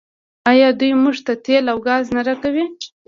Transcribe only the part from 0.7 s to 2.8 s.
دوی موږ ته تیل او ګاز نه راکوي؟